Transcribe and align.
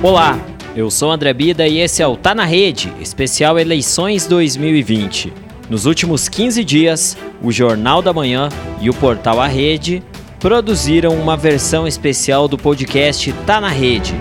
Olá, 0.00 0.38
eu 0.76 0.92
sou 0.92 1.10
André 1.10 1.32
Bida 1.32 1.66
e 1.66 1.78
esse 1.78 2.00
é 2.00 2.06
o 2.06 2.16
Tá 2.16 2.32
na 2.32 2.44
Rede, 2.44 2.92
especial 3.00 3.58
Eleições 3.58 4.28
2020. 4.28 5.32
Nos 5.68 5.86
últimos 5.86 6.28
15 6.28 6.62
dias, 6.62 7.16
o 7.42 7.50
Jornal 7.50 8.00
da 8.00 8.12
Manhã 8.12 8.48
e 8.80 8.88
o 8.88 8.94
portal 8.94 9.40
A 9.40 9.48
Rede 9.48 10.00
produziram 10.38 11.14
uma 11.14 11.36
versão 11.36 11.84
especial 11.84 12.46
do 12.46 12.56
podcast 12.56 13.32
Tá 13.44 13.60
na 13.60 13.70
Rede. 13.70 14.14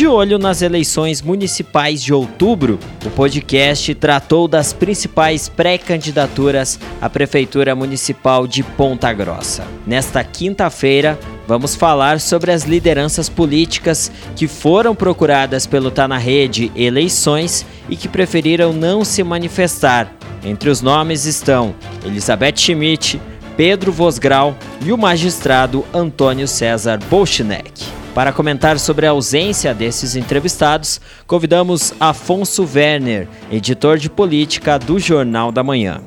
De 0.00 0.06
olho 0.06 0.38
nas 0.38 0.62
eleições 0.62 1.20
municipais 1.20 2.02
de 2.02 2.14
outubro, 2.14 2.78
o 3.04 3.10
podcast 3.10 3.94
tratou 3.96 4.48
das 4.48 4.72
principais 4.72 5.46
pré-candidaturas 5.46 6.80
à 7.02 7.10
Prefeitura 7.10 7.74
Municipal 7.74 8.46
de 8.46 8.62
Ponta 8.62 9.12
Grossa. 9.12 9.62
Nesta 9.86 10.24
quinta-feira, 10.24 11.18
vamos 11.46 11.74
falar 11.74 12.18
sobre 12.18 12.50
as 12.50 12.64
lideranças 12.64 13.28
políticas 13.28 14.10
que 14.34 14.48
foram 14.48 14.94
procuradas 14.94 15.66
pelo 15.66 15.90
Tá 15.90 16.08
na 16.08 16.16
Rede 16.16 16.72
Eleições 16.74 17.66
e 17.86 17.94
que 17.94 18.08
preferiram 18.08 18.72
não 18.72 19.04
se 19.04 19.22
manifestar. 19.22 20.10
Entre 20.42 20.70
os 20.70 20.80
nomes 20.80 21.26
estão 21.26 21.74
Elizabeth 22.06 22.56
Schmidt, 22.56 23.20
Pedro 23.54 23.92
Vosgrau 23.92 24.56
e 24.82 24.94
o 24.94 24.96
magistrado 24.96 25.84
Antônio 25.92 26.48
César 26.48 26.98
Bolchinek. 27.10 27.99
Para 28.14 28.32
comentar 28.32 28.78
sobre 28.78 29.06
a 29.06 29.10
ausência 29.10 29.72
desses 29.72 30.16
entrevistados, 30.16 31.00
convidamos 31.28 31.94
Afonso 32.00 32.68
Werner, 32.74 33.28
editor 33.52 33.98
de 33.98 34.10
política 34.10 34.78
do 34.78 34.98
Jornal 34.98 35.52
da 35.52 35.62
Manhã. 35.62 36.00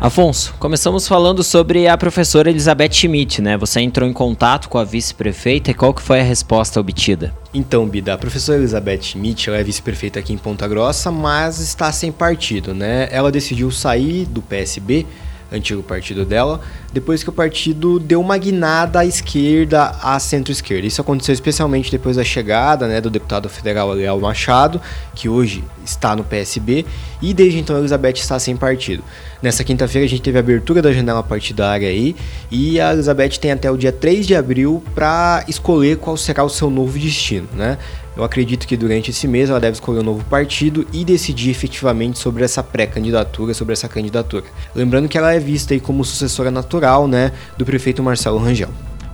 Afonso, 0.00 0.54
começamos 0.58 1.08
falando 1.08 1.42
sobre 1.42 1.88
a 1.88 1.96
professora 1.96 2.50
Elizabeth 2.50 2.92
Schmidt, 2.92 3.40
né? 3.40 3.56
Você 3.56 3.80
entrou 3.80 4.08
em 4.08 4.12
contato 4.12 4.68
com 4.68 4.78
a 4.78 4.84
vice-prefeita 4.84 5.70
e 5.70 5.74
qual 5.74 5.94
que 5.94 6.02
foi 6.02 6.20
a 6.20 6.22
resposta 6.22 6.78
obtida? 6.80 7.32
Então, 7.52 7.86
Bida, 7.86 8.12
a 8.12 8.18
professora 8.18 8.58
Elizabeth 8.58 9.02
Schmidt, 9.02 9.48
ela 9.48 9.58
é 9.58 9.64
vice-prefeita 9.64 10.18
aqui 10.18 10.32
em 10.32 10.38
Ponta 10.38 10.68
Grossa, 10.68 11.10
mas 11.10 11.58
está 11.58 11.90
sem 11.90 12.12
partido, 12.12 12.74
né? 12.74 13.08
Ela 13.10 13.32
decidiu 13.32 13.70
sair 13.70 14.26
do 14.26 14.42
PSB 14.42 15.06
antigo 15.54 15.82
partido 15.82 16.24
dela, 16.24 16.60
depois 16.92 17.22
que 17.22 17.28
o 17.28 17.32
partido 17.32 17.98
deu 17.98 18.20
uma 18.20 18.36
guinada 18.36 19.00
à 19.00 19.06
esquerda, 19.06 19.96
à 20.02 20.18
centro-esquerda. 20.18 20.86
Isso 20.86 21.00
aconteceu 21.00 21.32
especialmente 21.32 21.90
depois 21.90 22.16
da 22.16 22.24
chegada 22.24 22.86
né, 22.86 23.00
do 23.00 23.10
deputado 23.10 23.48
federal 23.48 23.92
Léo 23.92 24.20
Machado, 24.20 24.80
que 25.14 25.28
hoje 25.28 25.64
está 25.84 26.16
no 26.16 26.24
PSB, 26.24 26.84
e 27.20 27.32
desde 27.32 27.58
então 27.58 27.76
a 27.76 27.78
Elizabeth 27.78 28.14
está 28.14 28.38
sem 28.38 28.56
partido. 28.56 29.02
Nessa 29.42 29.62
quinta-feira 29.62 30.06
a 30.06 30.08
gente 30.08 30.22
teve 30.22 30.38
a 30.38 30.40
abertura 30.40 30.80
da 30.80 30.92
janela 30.92 31.22
partidária 31.22 31.88
aí, 31.88 32.16
e 32.50 32.80
a 32.80 32.92
Elizabeth 32.92 33.38
tem 33.40 33.52
até 33.52 33.70
o 33.70 33.76
dia 33.76 33.92
3 33.92 34.26
de 34.26 34.34
abril 34.34 34.82
para 34.94 35.44
escolher 35.48 35.98
qual 35.98 36.16
será 36.16 36.42
o 36.42 36.48
seu 36.48 36.70
novo 36.70 36.98
destino, 36.98 37.48
né? 37.54 37.78
Eu 38.16 38.22
acredito 38.22 38.66
que 38.66 38.76
durante 38.76 39.10
esse 39.10 39.26
mês 39.26 39.50
ela 39.50 39.58
deve 39.58 39.74
escolher 39.74 40.00
um 40.00 40.04
novo 40.04 40.24
partido 40.24 40.86
e 40.92 41.04
decidir 41.04 41.50
efetivamente 41.50 42.18
sobre 42.18 42.44
essa 42.44 42.62
pré-candidatura, 42.62 43.52
sobre 43.52 43.72
essa 43.72 43.88
candidatura. 43.88 44.44
Lembrando 44.74 45.08
que 45.08 45.18
ela 45.18 45.32
é 45.34 45.40
vista 45.40 45.74
aí 45.74 45.80
como 45.80 46.04
sucessora 46.04 46.50
natural, 46.50 47.08
né, 47.08 47.32
do 47.58 47.64
prefeito 47.64 48.02
Marcelo 48.02 48.38
Rangel. 48.38 48.70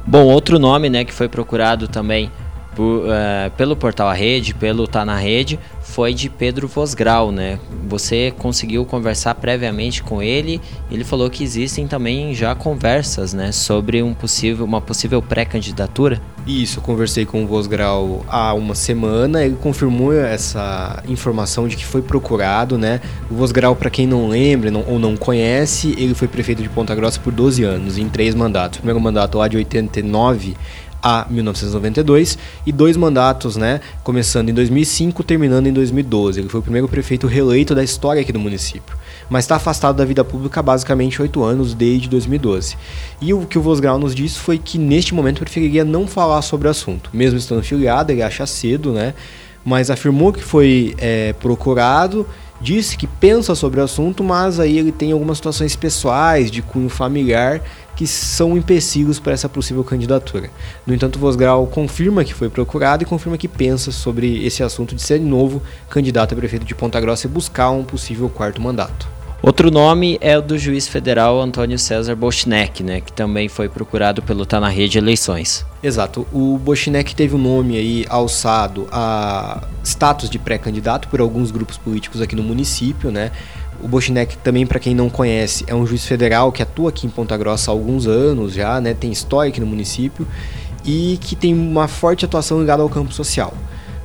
Bom, 0.07 0.25
outro 0.25 0.59
nome, 0.59 0.91
né, 0.91 1.05
que 1.05 1.15
foi 1.15 1.29
procurado 1.29 1.89
também 1.89 2.31
por, 2.75 3.05
uh, 3.05 3.51
pelo 3.57 3.77
portal 3.77 4.09
A 4.09 4.15
Rede, 4.15 4.55
pelo 4.55 4.87
Tá 4.87 5.05
na 5.05 5.17
Rede, 5.17 5.59
foi 5.91 6.15
de 6.15 6.31
Pedro 6.31 6.69
Vosgrau, 6.69 7.33
né? 7.33 7.59
Você 7.89 8.33
conseguiu 8.39 8.85
conversar 8.85 9.35
previamente 9.35 10.03
com 10.03 10.23
ele? 10.23 10.61
Ele 10.91 11.03
falou 11.03 11.29
que 11.29 11.43
existem 11.43 11.87
também 11.87 12.33
já 12.33 12.55
conversas, 12.55 13.35
né, 13.35 13.51
sobre 13.51 14.03
um 14.03 14.15
possível, 14.15 14.65
uma 14.65 14.81
possível 14.81 15.21
pré-candidatura. 15.21 16.21
Isso, 16.47 16.79
eu 16.79 16.83
conversei 16.83 17.27
com 17.27 17.45
o 17.45 17.47
Vosgrau 17.47 18.25
há 18.29 18.55
uma 18.55 18.75
semana, 18.75 19.45
ele 19.45 19.57
confirmou 19.57 20.13
essa 20.13 21.03
informação 21.09 21.69
de 21.69 21.77
que 21.77 21.85
foi 21.85 22.03
procurado, 22.03 22.79
né? 22.79 23.01
O 23.31 23.35
Vosgrau, 23.35 23.75
para 23.75 23.91
quem 23.91 24.07
não 24.07 24.29
lembra 24.29 24.71
não, 24.71 24.85
ou 24.87 24.99
não 24.99 25.17
conhece, 25.17 25.95
ele 25.99 26.15
foi 26.15 26.29
prefeito 26.29 26.63
de 26.63 26.69
Ponta 26.69 26.95
Grossa 26.95 27.21
por 27.21 27.33
12 27.33 27.63
anos, 27.65 27.99
em 27.99 28.09
três 28.09 28.35
mandatos. 28.35 28.79
O 28.79 28.81
primeiro 28.81 29.01
mandato 29.01 29.39
lá 29.39 29.49
de 29.49 29.57
89 29.57 30.57
a 31.03 31.27
1992 31.29 32.39
e 32.67 32.73
dois 32.73 32.97
mandatos, 32.97 33.57
né, 33.57 33.81
começando 34.03 34.49
em 34.49 34.55
2005, 34.55 35.23
terminando 35.23 35.67
em 35.67 35.73
2012. 35.73 36.41
Ele 36.41 36.49
foi 36.49 36.61
o 36.61 36.63
primeiro 36.63 36.89
prefeito 36.89 37.27
reeleito 37.27 37.75
da 37.75 37.83
história 37.83 38.21
aqui 38.23 38.33
do 38.33 38.39
município, 38.39 38.97
mas 39.29 39.45
está 39.45 39.57
afastado 39.57 39.97
da 39.97 40.05
vida 40.05 40.25
pública 40.25 40.63
basicamente 40.63 41.21
oito 41.21 41.43
anos, 41.43 41.75
desde 41.75 42.09
2012. 42.09 42.77
E 43.21 43.33
o 43.33 43.47
que 43.47 43.59
o 43.59 43.63
Vosgrau 43.63 43.99
nos 43.99 44.15
disse 44.15 44.39
foi 44.39 44.59
que 44.59 44.79
neste 44.79 45.15
momento 45.15 45.41
preferiria 45.41 45.85
não 45.85 46.07
falar 46.07 46.43
sobre 46.43 46.69
o 46.69 46.71
assunto, 46.71 47.11
mesmo 47.13 47.39
estando 47.39 47.63
filiado, 47.63 48.13
ele 48.13 48.23
acha 48.23 48.47
cedo, 48.47 48.93
né, 48.93 49.15
mas 49.65 49.91
afirmou 49.91 50.33
que 50.33 50.43
foi 50.43 50.95
é, 50.99 51.33
procurado 51.35 52.27
disse 52.61 52.97
que 52.97 53.07
pensa 53.07 53.55
sobre 53.55 53.81
o 53.81 53.85
assunto, 53.85 54.23
mas 54.23 54.61
aí 54.61 54.79
ele 54.79 54.93
tem 54.93 55.13
algumas 55.13 55.39
situações 55.39 55.75
pessoais 55.75 56.51
de 56.51 56.61
cunho 56.61 56.89
familiar 56.89 57.63
que 57.97 58.07
são 58.07 58.57
empecilhos 58.57 59.19
para 59.19 59.33
essa 59.33 59.49
possível 59.49 59.85
candidatura. 59.85 60.51
No 60.87 60.95
entanto, 60.95 61.19
Vosgrau 61.19 61.67
confirma 61.67 62.25
que 62.25 62.33
foi 62.33 62.49
procurado 62.49 63.03
e 63.03 63.07
confirma 63.07 63.37
que 63.37 63.49
pensa 63.49 63.93
sobre 63.93 64.45
esse 64.45 64.63
assunto 64.63 64.95
de 64.95 65.03
ser 65.03 65.21
novo 65.21 65.63
candidato 65.89 66.33
a 66.33 66.37
prefeito 66.37 66.65
de 66.65 66.75
Ponta 66.75 67.01
Grossa 67.01 67.27
e 67.27 67.31
buscar 67.31 67.71
um 67.71 67.85
possível 67.85 68.29
quarto 68.29 68.61
mandato. 68.61 69.20
Outro 69.43 69.71
nome 69.71 70.19
é 70.21 70.37
o 70.37 70.43
do 70.43 70.59
juiz 70.59 70.87
federal 70.87 71.41
Antônio 71.41 71.79
César 71.79 72.15
Bochnek, 72.15 72.83
né, 72.83 73.01
que 73.01 73.11
também 73.11 73.49
foi 73.49 73.71
procurado 73.71 74.21
pelo 74.21 74.45
Tá 74.45 74.61
na 74.61 74.69
Rede 74.69 74.99
Eleições. 74.99 75.65
Exato. 75.83 76.27
O 76.31 76.59
Bochnek 76.59 77.15
teve 77.15 77.35
o 77.35 77.39
um 77.39 77.43
nome 77.43 77.79
aí 77.79 78.05
alçado 78.11 78.87
a 78.93 79.67
status 79.83 80.29
de 80.29 80.39
pré-candidato 80.39 81.09
por 81.09 81.23
alguns 81.23 81.51
grupos 81.51 81.79
políticos 81.79 82.21
aqui 82.21 82.37
no 82.37 82.43
município, 82.43 83.11
né? 83.11 83.33
O 83.83 83.89
Bochnek 83.89 84.37
também, 84.37 84.67
para 84.67 84.79
quem 84.79 84.95
não 84.95 85.09
conhece, 85.09 85.65
é 85.67 85.75
um 85.75 85.87
juiz 85.87 86.05
federal 86.05 86.53
que 86.53 86.63
atua 86.63 86.91
aqui 86.91 87.07
em 87.07 87.11
Ponta 87.11 87.35
Grossa 87.35 87.71
há 87.71 87.73
alguns 87.73 88.07
anos 88.07 88.53
já, 88.53 88.79
né? 88.79 88.93
Tem 88.93 89.11
história 89.11 89.49
aqui 89.49 89.59
no 89.59 89.67
município 89.67 90.29
e 90.85 91.19
que 91.19 91.35
tem 91.35 91.55
uma 91.55 91.89
forte 91.89 92.27
atuação 92.27 92.61
ligada 92.61 92.83
ao 92.83 92.91
campo 92.91 93.15
social, 93.15 93.55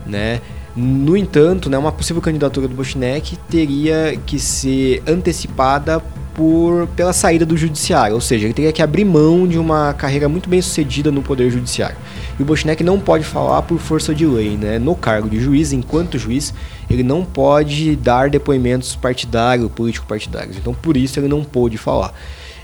né? 0.05 0.39
No 0.75 1.15
entanto, 1.15 1.69
né, 1.69 1.77
uma 1.77 1.91
possível 1.91 2.21
candidatura 2.21 2.67
do 2.67 2.75
Bochnek 2.75 3.37
teria 3.49 4.19
que 4.25 4.37
ser 4.37 5.01
antecipada 5.07 6.01
por, 6.33 6.87
pela 6.97 7.13
saída 7.13 7.45
do 7.45 7.55
judiciário, 7.55 8.13
ou 8.13 8.19
seja, 8.19 8.45
ele 8.45 8.53
teria 8.53 8.73
que 8.73 8.81
abrir 8.81 9.05
mão 9.05 9.47
de 9.47 9.57
uma 9.57 9.93
carreira 9.93 10.27
muito 10.27 10.49
bem 10.49 10.61
sucedida 10.61 11.09
no 11.09 11.23
poder 11.23 11.49
judiciário. 11.49 11.95
E 12.37 12.43
o 12.43 12.45
Bochnek 12.45 12.83
não 12.83 12.99
pode 12.99 13.23
falar 13.23 13.61
por 13.61 13.79
força 13.79 14.13
de 14.13 14.25
lei, 14.25 14.57
né? 14.57 14.77
No 14.77 14.95
cargo 14.95 15.29
de 15.29 15.39
juiz, 15.39 15.71
enquanto 15.71 16.19
juiz, 16.19 16.53
ele 16.89 17.03
não 17.03 17.23
pode 17.23 17.95
dar 17.95 18.29
depoimentos 18.29 18.97
partidários, 18.97 19.71
político-partidários. 19.71 20.57
Então, 20.57 20.73
por 20.73 20.97
isso 20.97 21.17
ele 21.17 21.29
não 21.29 21.41
pôde 21.41 21.77
falar. 21.77 22.13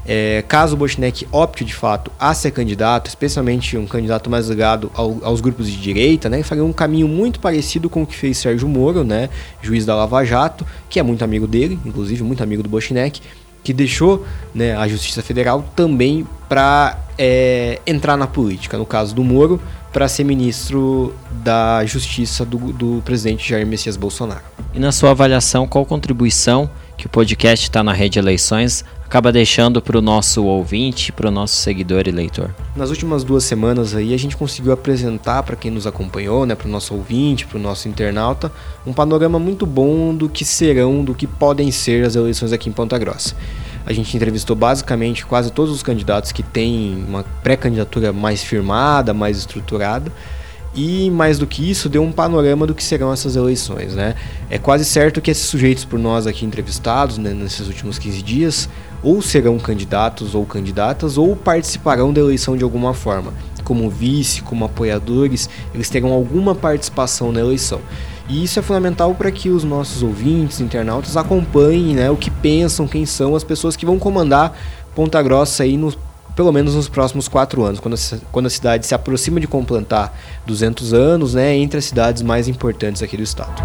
É, 0.06 0.44
caso 0.48 0.74
o 0.74 0.78
Bochnek 0.78 1.28
opte 1.32 1.64
de 1.64 1.74
fato 1.74 2.12
a 2.20 2.34
ser 2.34 2.52
candidato, 2.52 3.08
especialmente 3.08 3.78
um 3.78 3.86
candidato 3.86 4.30
mais 4.30 4.48
ligado 4.48 4.92
ao, 4.96 5.18
aos 5.22 5.42
grupos 5.42 5.68
de 5.68 5.78
direita, 5.78 6.28
né, 6.28 6.42
faria 6.42 6.64
um 6.64 6.74
caminho 6.74 7.08
muito 7.08 7.40
parecido 7.40 7.90
com 7.90 8.02
o 8.02 8.06
que 8.06 8.16
fez 8.16 8.38
Sérgio 8.38 8.68
Moro, 8.68 9.04
né, 9.04 9.30
juiz 9.62 9.86
da 9.86 9.96
Lava 9.96 10.24
Jato, 10.26 10.66
que 10.90 11.00
é 11.00 11.04
muito 11.04 11.24
amigo 11.24 11.46
dele, 11.46 11.80
inclusive 11.86 12.24
muito 12.24 12.42
amigo 12.42 12.64
do 12.64 12.70
Bochnek, 12.70 13.22
que 13.64 13.74
deixou 13.74 14.26
né, 14.54 14.76
a 14.76 14.88
Justiça 14.88 15.22
Federal 15.22 15.64
também 15.76 16.26
para 16.50 16.98
é, 17.18 17.80
entrar 17.86 18.18
na 18.18 18.26
política, 18.26 18.78
no 18.78 18.86
caso 18.86 19.14
do 19.14 19.24
Moro, 19.24 19.62
para 19.94 20.08
ser 20.08 20.24
ministro 20.24 21.14
da 21.44 21.86
Justiça 21.86 22.46
do, 22.46 22.58
do 22.58 23.02
presidente 23.04 23.48
Jair 23.48 23.68
Messias 23.68 23.98
Bolsonaro. 23.98 24.42
E 24.74 24.80
na 24.80 24.92
sua 24.92 25.12
avaliação, 25.12 25.68
qual 25.68 25.86
contribuição 25.86 26.70
que 27.02 27.08
o 27.08 27.10
podcast 27.10 27.66
está 27.66 27.84
na 27.84 27.94
rede 27.94 28.20
eleições 28.20 28.86
acaba 29.04 29.32
deixando 29.32 29.82
para 29.82 29.98
o 29.98 30.02
nosso 30.02 30.46
ouvinte, 30.46 31.12
para 31.12 31.30
o 31.30 31.32
nosso 31.32 31.56
seguidor 31.56 32.08
e 32.08 32.12
leitor? 32.12 32.54
Nas 32.76 32.92
últimas 32.92 33.24
duas 33.24 33.44
semanas 33.44 33.96
aí 33.96 34.14
a 34.14 34.18
gente 34.18 34.38
conseguiu 34.38 34.72
apresentar 34.72 35.42
para 35.42 35.56
quem 35.56 35.72
nos 35.72 35.88
acompanhou, 35.88 36.46
né, 36.46 36.54
para 36.54 36.68
o 36.68 36.72
nosso 36.72 36.94
ouvinte, 36.94 37.48
para 37.48 37.58
o 37.58 37.62
nosso 37.62 37.90
internauta, 37.90 38.52
um 38.86 38.94
panorama 38.94 39.40
muito 39.40 39.66
bom 39.66 40.14
do 40.14 40.30
que 40.30 40.46
serão, 40.46 41.04
do 41.04 41.16
que 41.16 41.26
podem 41.26 41.72
ser 41.72 42.06
as 42.06 42.16
eleições 42.16 42.54
aqui 42.54 42.70
em 42.70 42.72
Ponta 42.72 43.00
Grossa. 43.00 43.36
A 43.84 43.92
gente 43.94 44.16
entrevistou 44.16 44.56
basicamente 44.56 45.26
quase 45.26 45.52
todos 45.52 45.74
os 45.74 45.82
candidatos 45.82 46.32
que 46.32 46.44
têm 46.44 47.04
uma 47.08 47.26
pré-candidatura 47.42 48.14
mais 48.14 48.44
firmada, 48.44 49.12
mais 49.12 49.40
estruturada 49.40 50.12
e 50.74 51.10
mais 51.12 51.38
do 51.38 51.46
que 51.46 51.70
isso 51.70 51.90
deu 51.90 52.02
um 52.02 52.12
panorama 52.12 52.66
do 52.66 52.74
que 52.74 52.84
serão 52.84 53.12
essas 53.12 53.36
eleições, 53.36 53.94
né? 53.94 54.16
É 54.50 54.58
quase 54.58 54.86
certo 54.86 55.22
que 55.22 55.30
esses 55.30 55.46
sujeitos 55.46 55.84
por 55.84 56.00
nós 56.00 56.26
aqui 56.26 56.46
entrevistados, 56.46 57.18
né, 57.18 57.34
nesses 57.34 57.68
últimos 57.68 58.00
15 58.00 58.22
dias, 58.22 58.70
ou 59.04 59.22
serão 59.22 59.60
candidatos 59.60 60.34
ou 60.34 60.46
candidatas 60.46 61.18
ou 61.18 61.36
participarão 61.36 62.14
da 62.14 62.22
eleição 62.22 62.56
de 62.56 62.64
alguma 62.64 62.94
forma, 62.94 63.34
como 63.64 63.90
vice, 63.90 64.42
como 64.42 64.64
apoiadores, 64.64 65.50
eles 65.74 65.90
terão 65.90 66.12
alguma 66.12 66.56
participação 66.56 67.32
na 67.32 67.40
eleição. 67.40 67.82
E 68.30 68.44
isso 68.44 68.60
é 68.60 68.62
fundamental 68.62 69.14
para 69.14 69.30
que 69.30 69.50
os 69.50 69.64
nossos 69.66 70.02
ouvintes, 70.02 70.62
internautas, 70.62 71.18
acompanhem 71.18 71.96
né, 71.96 72.10
o 72.10 72.16
que 72.16 72.32
pensam, 72.32 72.88
quem 72.88 73.06
são 73.06 73.36
as 73.36 73.44
pessoas 73.44 73.76
que 73.76 73.86
vão 73.86 74.00
comandar 74.00 74.56
Ponta 74.96 75.22
Grossa 75.22 75.64
aí 75.64 75.78
no, 75.78 75.94
pelo 76.36 76.52
menos 76.52 76.76
nos 76.76 76.88
próximos 76.88 77.28
quatro 77.28 77.64
anos, 77.64 77.80
quando 77.80 77.96
a, 77.96 78.18
quando 78.32 78.46
a 78.46 78.50
cidade 78.50 78.86
se 78.86 78.96
aproxima 78.96 79.40
de 79.40 79.48
completar 79.48 80.16
200 80.46 80.94
anos, 80.94 81.34
né, 81.34 81.56
entre 81.56 81.78
as 81.78 81.86
cidades 81.86 82.22
mais 82.22 82.48
importantes 82.48 83.02
aqui 83.02 83.18
do 83.18 83.24
estado. 83.24 83.62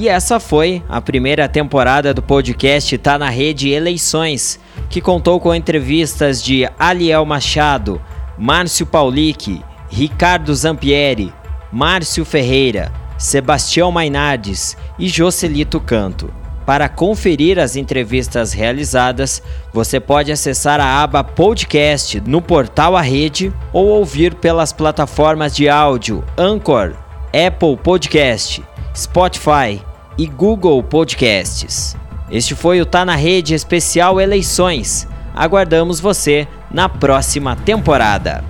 E 0.00 0.08
essa 0.08 0.40
foi 0.40 0.82
a 0.88 0.98
primeira 0.98 1.46
temporada 1.46 2.14
do 2.14 2.22
podcast 2.22 2.96
Tá 2.96 3.18
na 3.18 3.28
Rede 3.28 3.68
Eleições, 3.68 4.58
que 4.88 4.98
contou 4.98 5.38
com 5.38 5.54
entrevistas 5.54 6.42
de 6.42 6.66
Aliel 6.78 7.26
Machado, 7.26 8.00
Márcio 8.38 8.86
Paulic, 8.86 9.62
Ricardo 9.90 10.54
Zampieri, 10.54 11.34
Márcio 11.70 12.24
Ferreira, 12.24 12.90
Sebastião 13.18 13.92
Mainardes 13.92 14.74
e 14.98 15.06
Jocelito 15.06 15.78
Canto. 15.78 16.32
Para 16.66 16.88
conferir 16.88 17.58
as 17.58 17.74
entrevistas 17.74 18.52
realizadas, 18.52 19.42
você 19.72 19.98
pode 19.98 20.30
acessar 20.30 20.80
a 20.80 21.02
aba 21.02 21.24
Podcast 21.24 22.20
no 22.20 22.40
portal 22.40 22.96
A 22.96 23.00
Rede 23.00 23.52
ou 23.72 23.86
ouvir 23.86 24.34
pelas 24.34 24.72
plataformas 24.72 25.54
de 25.54 25.68
áudio 25.68 26.24
Anchor, 26.36 26.94
Apple 27.28 27.76
Podcast, 27.76 28.62
Spotify 28.94 29.80
e 30.18 30.26
Google 30.26 30.82
Podcasts. 30.82 31.96
Este 32.30 32.54
foi 32.54 32.80
o 32.80 32.86
Tá 32.86 33.04
na 33.04 33.16
Rede 33.16 33.54
Especial 33.54 34.20
Eleições. 34.20 35.08
Aguardamos 35.34 35.98
você 35.98 36.46
na 36.70 36.88
próxima 36.88 37.56
temporada. 37.56 38.49